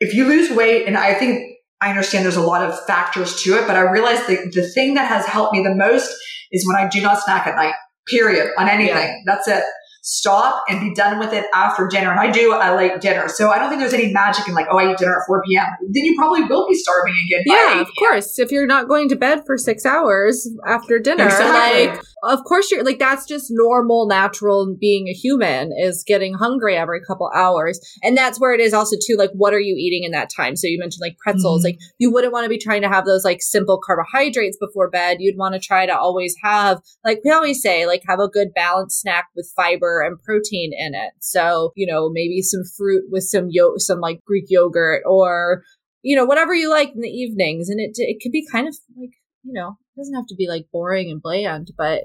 [0.00, 1.42] if you lose weight, and I think
[1.80, 4.94] I understand there's a lot of factors to it, but I realize the, the thing
[4.94, 6.14] that has helped me the most
[6.52, 7.74] is when I do not snack at night,
[8.08, 8.94] period, on anything.
[8.94, 9.16] Yeah.
[9.26, 9.64] That's it.
[10.04, 12.10] Stop and be done with it after dinner.
[12.10, 13.28] And I do a late dinner.
[13.28, 15.42] So I don't think there's any magic in like, oh, I eat dinner at 4
[15.46, 15.64] p.m.
[15.80, 17.44] Then you probably will be starving again.
[17.46, 18.38] by Yeah, 8 of course.
[18.40, 21.86] If you're not going to bed for six hours after dinner, Exactly.
[21.86, 26.76] like of course you're like that's just normal natural being a human is getting hungry
[26.76, 27.80] every couple hours.
[28.02, 30.56] And that's where it is also too like what are you eating in that time?
[30.56, 31.60] So you mentioned like pretzels.
[31.60, 31.66] Mm-hmm.
[31.66, 35.18] like you wouldn't want to be trying to have those like simple carbohydrates before bed.
[35.20, 38.54] You'd want to try to always have like we always say like have a good
[38.54, 41.12] balanced snack with fiber and protein in it.
[41.20, 45.62] So you know maybe some fruit with some yo some like greek yogurt or
[46.02, 47.68] you know whatever you like in the evenings.
[47.68, 49.10] And it it could be kind of like
[49.44, 52.04] you know, it doesn't have to be like boring and bland, but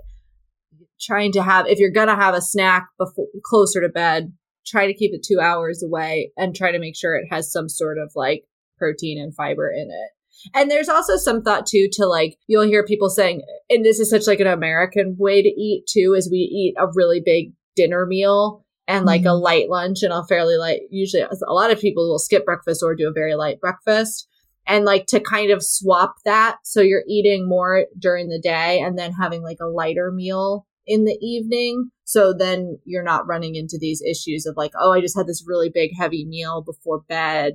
[1.00, 4.34] trying to have, if you're going to have a snack before closer to bed,
[4.66, 7.70] try to keep it two hours away and try to make sure it has some
[7.70, 8.44] sort of like
[8.78, 10.12] protein and fiber in it.
[10.54, 14.10] And there's also some thought too to like you'll hear people saying, and this is
[14.10, 18.06] such like an American way to eat too, is we eat a really big dinner
[18.06, 19.30] meal and like mm-hmm.
[19.30, 20.82] a light lunch and a fairly light.
[20.92, 24.28] Usually, a lot of people will skip breakfast or do a very light breakfast
[24.68, 28.98] and like to kind of swap that so you're eating more during the day and
[28.98, 33.78] then having like a lighter meal in the evening so then you're not running into
[33.80, 37.54] these issues of like oh i just had this really big heavy meal before bed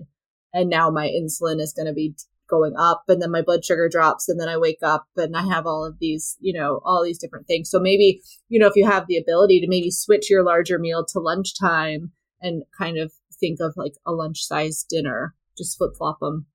[0.53, 2.15] and now my insulin is going to be
[2.49, 5.43] going up and then my blood sugar drops and then i wake up and i
[5.43, 7.71] have all of these you know all these different things.
[7.71, 11.05] So maybe you know if you have the ability to maybe switch your larger meal
[11.09, 16.19] to lunchtime and kind of think of like a lunch size dinner just flip flop
[16.21, 16.47] them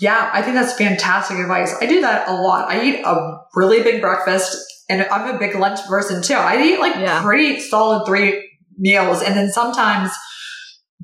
[0.00, 1.74] yeah, I think that's fantastic advice.
[1.80, 2.70] I do that a lot.
[2.70, 4.56] I eat a really big breakfast
[4.88, 6.34] and I'm a big lunch person too.
[6.34, 7.22] I eat like yeah.
[7.22, 9.22] pretty solid three meals.
[9.22, 10.10] And then sometimes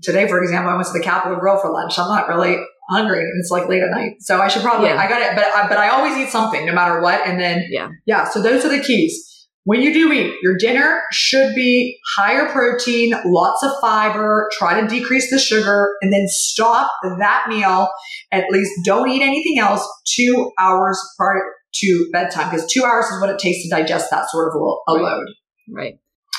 [0.02, 1.98] today, for example, I went to the Capital Grille for lunch.
[1.98, 2.56] I'm not really
[2.88, 4.16] hungry and it's like late at night.
[4.20, 4.96] So I should probably, yeah.
[4.96, 7.26] I got it, but I, but I always eat something no matter what.
[7.26, 8.28] And then, yeah, yeah.
[8.28, 9.33] So those are the keys.
[9.64, 14.86] When you do eat, your dinner should be higher protein, lots of fiber, try to
[14.86, 17.88] decrease the sugar, and then stop that meal.
[18.30, 21.42] At least don't eat anything else two hours prior
[21.76, 24.92] to bedtime because two hours is what it takes to digest that sort of a
[24.92, 25.26] load.
[25.74, 25.94] Right.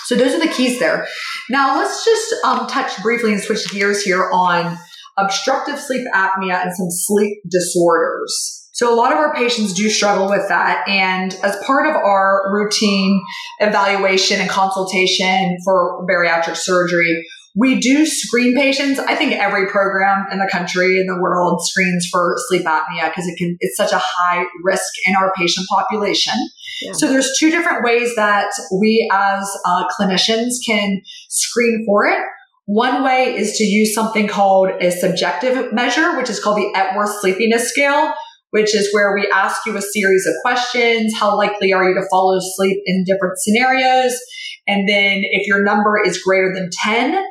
[0.06, 1.08] So those are the keys there.
[1.50, 4.78] Now let's just um, touch briefly and switch gears here on
[5.18, 8.65] obstructive sleep apnea and some sleep disorders.
[8.76, 10.86] So a lot of our patients do struggle with that.
[10.86, 13.24] And as part of our routine
[13.60, 19.00] evaluation and consultation for bariatric surgery, we do screen patients.
[19.00, 23.26] I think every program in the country, in the world, screens for sleep apnea because
[23.28, 26.34] it can, it's such a high risk in our patient population.
[26.82, 26.92] Yeah.
[26.92, 32.20] So there's two different ways that we as uh, clinicians can screen for it.
[32.66, 37.22] One way is to use something called a subjective measure, which is called the Epworth
[37.22, 38.14] Sleepiness Scale,
[38.56, 41.14] which is where we ask you a series of questions.
[41.20, 44.18] How likely are you to fall asleep in different scenarios?
[44.66, 47.22] And then if your number is greater than 10,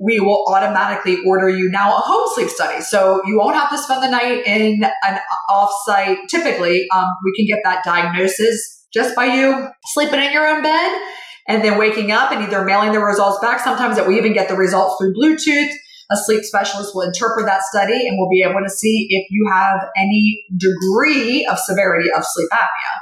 [0.00, 2.80] we will automatically order you now a home sleep study.
[2.80, 6.16] So you won't have to spend the night in an offsite.
[6.28, 11.00] Typically, um, we can get that diagnosis just by you sleeping in your own bed
[11.46, 13.60] and then waking up and either mailing the results back.
[13.60, 15.70] Sometimes that we even get the results through Bluetooth
[16.10, 19.48] a sleep specialist will interpret that study and we'll be able to see if you
[19.50, 22.94] have any degree of severity of sleep apnea.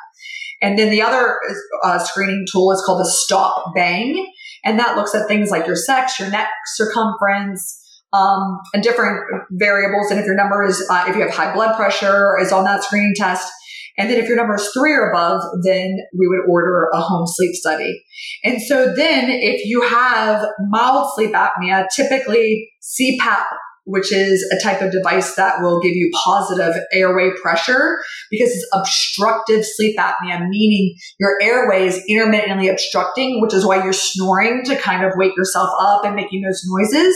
[0.62, 1.38] And then the other
[1.82, 4.32] uh, screening tool is called the STOP-BANG.
[4.64, 7.80] And that looks at things like your sex, your neck circumference,
[8.12, 10.10] um, and different variables.
[10.10, 12.84] And if your number is, uh, if you have high blood pressure, is on that
[12.84, 13.50] screening test.
[13.98, 17.26] And then if your number is three or above, then we would order a home
[17.26, 18.02] sleep study.
[18.44, 23.44] And so then if you have mild sleep apnea, typically CPAP
[23.84, 27.98] which is a type of device that will give you positive airway pressure
[28.30, 33.92] because it's obstructive sleep apnea, meaning your airway is intermittently obstructing, which is why you're
[33.92, 37.14] snoring to kind of wake yourself up and making those noises.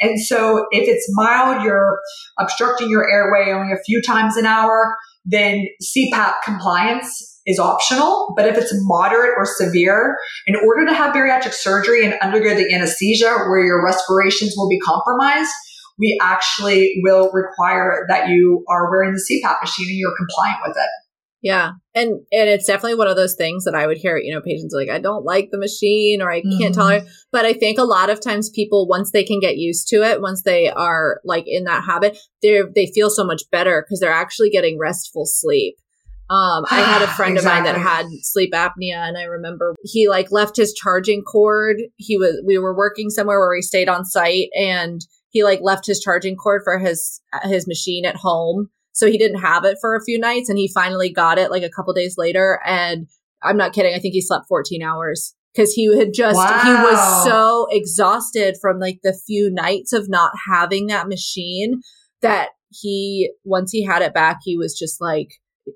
[0.00, 1.98] And so if it's mild, you're
[2.38, 8.32] obstructing your airway only a few times an hour then CPAP compliance is optional.
[8.36, 12.72] But if it's moderate or severe, in order to have bariatric surgery and undergo the
[12.72, 15.50] anesthesia where your respirations will be compromised,
[15.98, 20.76] we actually will require that you are wearing the CPAP machine and you're compliant with
[20.76, 20.90] it.
[21.42, 21.72] Yeah.
[21.94, 24.72] And and it's definitely one of those things that I would hear, you know, patients
[24.74, 26.72] like, I don't like the machine or I can't mm-hmm.
[26.72, 27.02] tolerate.
[27.32, 30.22] But I think a lot of times people, once they can get used to it,
[30.22, 34.12] once they are like in that habit, they they feel so much better because they're
[34.12, 35.76] actually getting restful sleep.
[36.30, 37.68] Um, I had a friend exactly.
[37.68, 41.82] of mine that had sleep apnea and I remember he like left his charging cord.
[41.96, 45.86] He was, we were working somewhere where we stayed on site and he like left
[45.86, 49.94] his charging cord for his, his machine at home so he didn't have it for
[49.96, 52.60] a few nights and he finally got it like a couple days later.
[52.64, 53.06] And
[53.42, 53.94] I'm not kidding.
[53.94, 56.60] I think he slept 14 hours because he had just, wow.
[56.62, 61.80] he was so exhausted from like the few nights of not having that machine
[62.20, 65.28] that he, once he had it back, he was just like,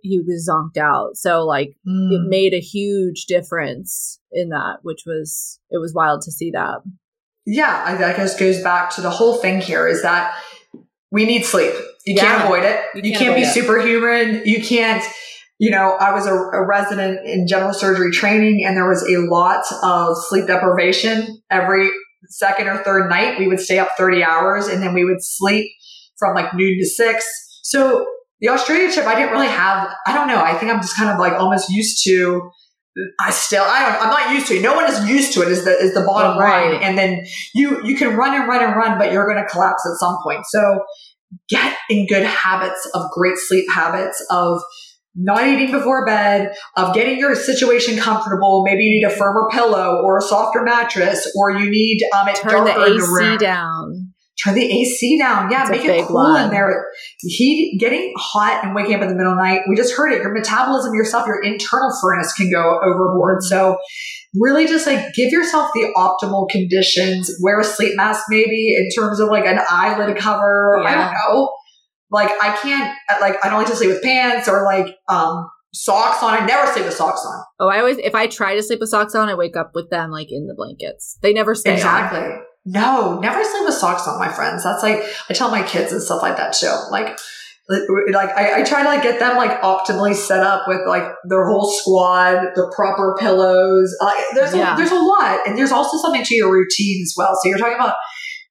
[0.02, 1.16] he was zonked out.
[1.16, 2.12] So like Mm.
[2.12, 6.78] it made a huge difference in that, which was it was wild to see that.
[7.46, 10.34] yeah, I, that just goes back to the whole thing here is that
[11.11, 11.72] we need sleep.
[12.04, 12.80] You can't avoid it.
[12.94, 13.52] You You, can't can't, be it.
[13.52, 14.42] superhuman.
[14.44, 15.04] You can't,
[15.59, 19.18] you know, I was a, a resident in general surgery training and there was a
[19.28, 21.90] lot of sleep deprivation every
[22.28, 23.38] second or third night.
[23.38, 25.70] We would stay up 30 hours and then we would sleep
[26.18, 27.26] from like noon to six.
[27.62, 28.07] So
[28.40, 30.40] the Australia trip, I didn't really have, I don't know.
[30.40, 32.50] I think I'm just kind of like almost used to
[33.20, 34.62] I still, I don't, I'm not used to it.
[34.62, 35.49] No one is used to it.
[35.49, 36.72] Is the is the bottom Right.
[36.72, 36.82] line.
[36.82, 37.24] And then
[37.55, 40.16] you you can run and run and run, but you're going to collapse at some
[40.24, 40.44] point.
[40.47, 40.80] So
[41.49, 44.62] get in good habits of great sleep habits of
[45.14, 48.62] not eating before bed, of getting your situation comfortable.
[48.66, 52.36] Maybe you need a firmer pillow or a softer mattress, or you need um, it
[52.36, 53.38] Turn the darker in the AC room.
[53.38, 54.05] down.
[54.45, 55.51] Turn the AC down.
[55.51, 56.45] Yeah, It's make it cool one.
[56.45, 56.87] in there.
[57.20, 59.62] Heat, getting hot and waking up in the middle of the night.
[59.68, 60.20] We just heard it.
[60.20, 63.43] Your metabolism, yourself, your internal furnace can go overboard.
[63.43, 63.78] So
[64.34, 67.30] really just like give yourself the optimal conditions.
[67.43, 70.82] Wear a sleep mask maybe in terms of like an eyelid cover.
[70.84, 71.51] I don't know.
[72.11, 76.22] Like I can't, like I don't like to sleep with pants or like, um, socks
[76.22, 76.32] on.
[76.34, 77.45] I never sleep with socks on.
[77.61, 79.91] Oh, I always if I try to sleep with socks on, I wake up with
[79.91, 81.18] them like in the blankets.
[81.22, 82.43] They never stay on.
[82.66, 84.64] No, never sleep with socks on, my friends.
[84.64, 86.74] That's like I tell my kids and stuff like that too.
[86.90, 87.16] Like,
[87.68, 91.46] like I, I try to like get them like optimally set up with like their
[91.46, 93.94] whole squad, the proper pillows.
[94.00, 94.74] Like, there's Yeah.
[94.74, 97.34] a, there's a lot, and there's also something to your routine as well.
[97.40, 97.94] So you're talking about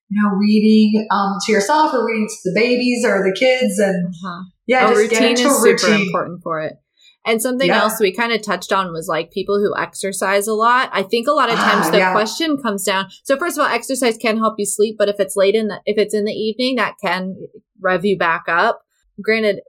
[0.10, 4.08] you know reading um to yourself or reading to the babies or the kids, and
[4.08, 4.44] Uh-huh.
[4.66, 6.74] yeah, a just get routine into is a super important for it.
[7.26, 7.82] And something Yeah.
[7.82, 10.90] else we kind of touched on was like people who exercise a lot.
[10.94, 12.12] I think a lot of times Ah, the yeah.
[12.12, 13.08] question comes down.
[13.24, 15.82] So first of all, exercise can help you sleep, but if it's late in the,
[15.86, 17.36] if it's in the evening, that can
[17.82, 18.82] rev you back up.
[19.24, 19.62] Granted,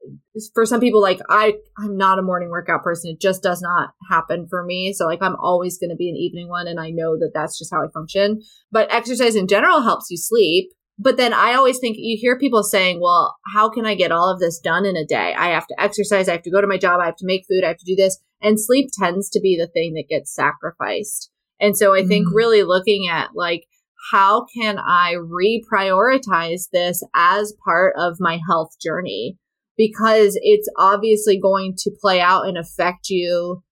[0.54, 3.12] for some people, like I, I'm not a morning workout person.
[3.12, 4.92] It just does not happen for me.
[4.92, 7.56] So like I'm always going to be an evening one, and I know that that's
[7.56, 8.40] just how I function.
[8.72, 10.70] But exercise in general helps you sleep.
[10.98, 14.32] But then I always think you hear people saying, well, how can I get all
[14.32, 15.34] of this done in a day?
[15.36, 16.28] I have to exercise.
[16.28, 17.00] I have to go to my job.
[17.00, 17.64] I have to make food.
[17.64, 18.18] I have to do this.
[18.40, 21.30] And sleep tends to be the thing that gets sacrificed.
[21.60, 22.34] And so I think Mm.
[22.34, 23.66] really looking at like,
[24.10, 29.38] how can I reprioritize this as part of my health journey?
[29.76, 33.62] Because it's obviously going to play out and affect you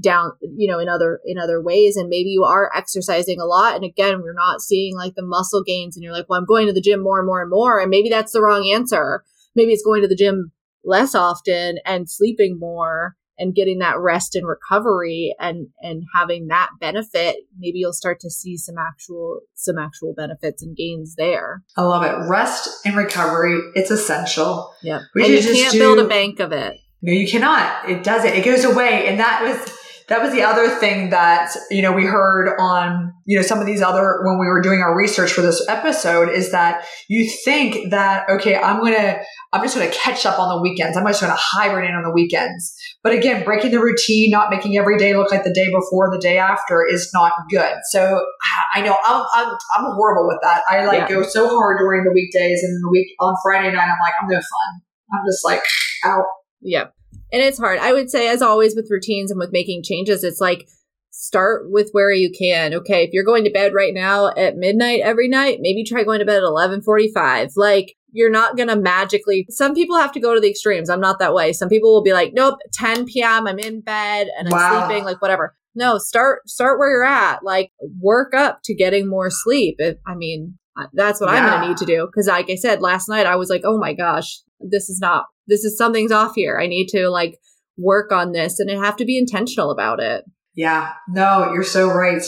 [0.00, 3.76] down you know in other in other ways and maybe you are exercising a lot
[3.76, 6.66] and again we're not seeing like the muscle gains and you're like well i'm going
[6.66, 9.22] to the gym more and more and more and maybe that's the wrong answer
[9.54, 10.50] maybe it's going to the gym
[10.84, 16.70] less often and sleeping more and getting that rest and recovery and and having that
[16.80, 21.82] benefit maybe you'll start to see some actual some actual benefits and gains there I
[21.82, 22.28] love it.
[22.28, 24.74] Rest and recovery, it's essential.
[24.82, 27.88] yeah We and you just can't build a bank of it No, you cannot.
[27.88, 28.32] It doesn't.
[28.34, 29.06] It goes away.
[29.08, 33.38] And that was that was the other thing that, you know, we heard on, you
[33.38, 36.50] know, some of these other when we were doing our research for this episode is
[36.52, 39.18] that you think that, okay, I'm gonna
[39.52, 40.96] I'm just gonna catch up on the weekends.
[40.96, 42.74] I'm just gonna hibernate on the weekends.
[43.02, 46.20] But again, breaking the routine, not making every day look like the day before, the
[46.20, 47.74] day after is not good.
[47.90, 48.26] So
[48.74, 50.62] I know I'm I'm I'm horrible with that.
[50.68, 51.16] I like Yeah.
[51.16, 54.28] go so hard during the weekdays and the week on Friday night I'm like, I'm
[54.28, 54.82] no fun.
[55.12, 55.62] I'm just like
[56.04, 56.24] out.
[56.60, 56.92] Yep.
[57.32, 57.78] And it's hard.
[57.80, 60.68] I would say, as always, with routines and with making changes, it's like
[61.10, 62.74] start with where you can.
[62.74, 66.20] Okay, if you're going to bed right now at midnight every night, maybe try going
[66.20, 67.50] to bed at eleven forty-five.
[67.56, 69.44] Like you're not gonna magically.
[69.50, 70.88] Some people have to go to the extremes.
[70.88, 71.52] I'm not that way.
[71.52, 73.48] Some people will be like, nope, 10 p.m.
[73.48, 74.86] I'm in bed and I'm Wow.
[74.86, 75.56] sleeping, like whatever.
[75.74, 77.42] No, start start where you're at.
[77.42, 79.76] Like work up to getting more sleep.
[79.78, 80.56] If, I mean,
[80.92, 82.06] that's what I'm gonna need to do.
[82.06, 85.26] Because, like I said last night, I was like, oh my gosh, this is not
[85.46, 86.58] this is something's off here.
[86.58, 87.38] I need to like
[87.76, 90.24] work on this and I have to be intentional about it.
[90.54, 92.22] Yeah, no, you're so right.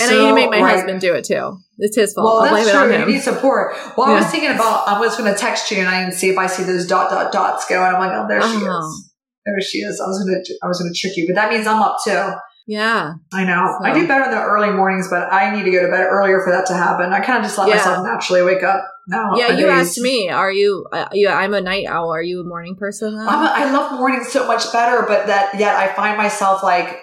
[0.00, 0.76] And I need to make my right.
[0.76, 1.58] husband do it too.
[1.78, 2.26] It's his fault.
[2.26, 2.96] Well, I'll blame that's it on true.
[2.96, 3.08] You him.
[3.10, 3.74] need support.
[3.96, 4.86] Well, I was thinking about.
[4.86, 7.10] I was going to text you and I and see if I see those dot
[7.10, 8.78] dot dots go, and I'm like, oh, there she Oh.
[8.78, 9.12] is.
[9.44, 10.00] There she is.
[10.00, 10.54] I was going to.
[10.62, 12.32] I was going to trick you, but that means I'm up too.
[12.70, 13.14] Yeah.
[13.32, 13.76] I know.
[13.80, 16.06] So- I do better in the early mornings, but I need to go to bed
[16.08, 17.12] earlier for that to happen.
[17.12, 17.74] I kind of just let Yeah.
[17.76, 19.34] myself naturally wake up now.
[19.34, 22.10] Yeah, you asked me, are you, uh, yeah, I'm a night owl.
[22.14, 25.74] Are you a morning person a, I love mornings so much better, but that yet
[25.74, 26.96] I find myself like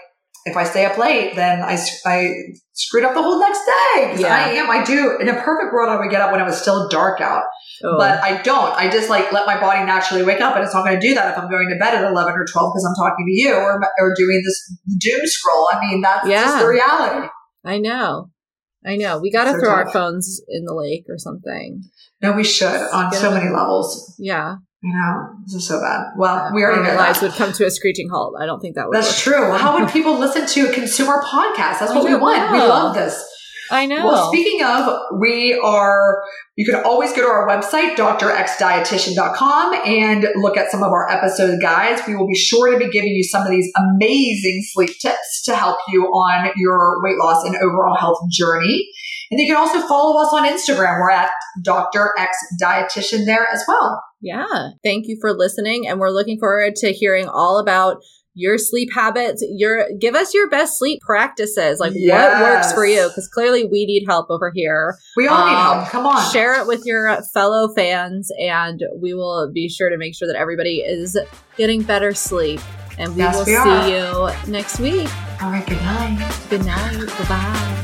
[0.47, 2.33] if I stay up late, then I, I
[2.73, 4.15] screwed up the whole next day.
[4.21, 4.33] Yeah.
[4.35, 4.69] I am.
[4.69, 5.17] I do.
[5.19, 7.43] In a perfect world, I would get up when it was still dark out,
[7.83, 7.97] Oh.
[7.97, 8.73] but I don't.
[8.75, 11.13] I just like let my body naturally wake up, and it's not going to do
[11.15, 13.53] that if I'm going to bed at 11 or 12 because I'm talking to you
[13.53, 15.67] or or doing this doom scroll.
[15.71, 16.61] I mean, that's just Yeah.
[16.61, 17.27] the reality.
[17.65, 18.29] I know.
[18.85, 19.19] I know.
[19.19, 21.81] We got to So throw our phones in the lake or something.
[22.21, 24.15] No, we should on so many levels.
[24.17, 24.55] Yeah.
[24.83, 26.11] You know, this is so bad.
[26.17, 28.35] Well, we already Our lives would come to a screeching halt.
[28.39, 28.95] I don't think that would.
[28.95, 29.35] That's work.
[29.35, 29.57] true.
[29.57, 31.79] How would people listen to a consumer podcast?
[31.79, 32.51] That's what we want.
[32.51, 33.23] We love this.
[33.69, 34.05] I know.
[34.05, 36.23] Well, speaking of, we are,
[36.55, 41.59] you can always go to our website, drxdietitian.com, and look at some of our episode
[41.61, 42.01] guides.
[42.07, 45.55] We will be sure to be giving you some of these amazing sleep tips to
[45.55, 48.87] help you on your weight loss and overall health journey.
[49.31, 50.99] And you can also follow us on Instagram.
[50.99, 52.13] We're at Dr.
[52.17, 54.01] X Dietitian there as well.
[54.21, 54.69] Yeah.
[54.83, 55.87] Thank you for listening.
[55.87, 57.97] And we're looking forward to hearing all about
[58.39, 59.43] your sleep habits.
[59.49, 61.79] Your give us your best sleep practices.
[61.79, 63.07] Like what works for you?
[63.07, 64.95] Because clearly we need help over here.
[65.15, 65.89] We all need Um, help.
[65.89, 66.31] Come on.
[66.31, 70.37] Share it with your fellow fans, and we will be sure to make sure that
[70.37, 71.17] everybody is
[71.57, 72.61] getting better sleep.
[72.99, 73.91] And we Yes, will we see
[74.47, 75.09] you next week.
[75.41, 75.65] All right.
[75.65, 76.39] Good night.
[76.49, 77.07] Good night.
[77.07, 77.83] Bye bye.